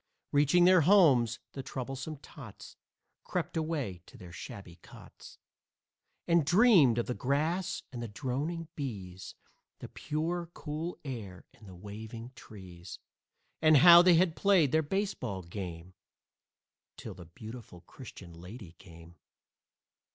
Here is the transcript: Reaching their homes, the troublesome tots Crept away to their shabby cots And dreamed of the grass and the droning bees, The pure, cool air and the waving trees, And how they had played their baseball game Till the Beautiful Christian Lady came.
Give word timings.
Reaching 0.31 0.63
their 0.65 0.81
homes, 0.81 1.37
the 1.51 1.61
troublesome 1.61 2.17
tots 2.17 2.75
Crept 3.23 3.55
away 3.55 4.01
to 4.07 4.17
their 4.17 4.31
shabby 4.31 4.77
cots 4.77 5.37
And 6.27 6.43
dreamed 6.43 6.97
of 6.97 7.05
the 7.05 7.13
grass 7.13 7.83
and 7.91 8.01
the 8.01 8.07
droning 8.07 8.67
bees, 8.75 9.35
The 9.77 9.87
pure, 9.89 10.49
cool 10.55 10.97
air 11.05 11.45
and 11.53 11.67
the 11.67 11.75
waving 11.75 12.31
trees, 12.33 12.97
And 13.61 13.77
how 13.77 14.01
they 14.01 14.15
had 14.15 14.35
played 14.35 14.71
their 14.71 14.81
baseball 14.81 15.43
game 15.43 15.93
Till 16.97 17.13
the 17.13 17.25
Beautiful 17.25 17.81
Christian 17.81 18.33
Lady 18.33 18.71
came. 18.79 19.17